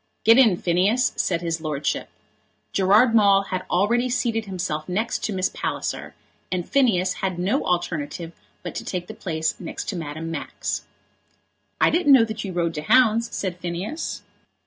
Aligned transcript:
"Get 0.23 0.39
in, 0.39 0.57
Phineas," 0.57 1.13
said 1.15 1.41
his 1.43 1.61
lordship. 1.61 2.09
Gerard 2.73 3.13
Maule 3.13 3.43
had 3.51 3.65
already 3.69 4.09
seated 4.09 4.45
himself 4.45 4.89
next 4.89 5.23
to 5.25 5.31
Miss 5.31 5.49
Palliser, 5.49 6.15
and 6.51 6.67
Phineas 6.67 7.13
had 7.21 7.37
no 7.37 7.63
alternative 7.65 8.31
but 8.63 8.73
to 8.73 8.83
take 8.83 9.05
the 9.05 9.13
place 9.13 9.59
next 9.59 9.83
to 9.89 9.95
Madame 9.95 10.31
Max. 10.31 10.85
"I 11.79 11.91
didn't 11.91 12.13
know 12.13 12.25
that 12.25 12.43
you 12.43 12.51
rode 12.51 12.73
to 12.73 12.81
hounds?" 12.81 13.29
said 13.35 13.59
Phineas. 13.59 14.23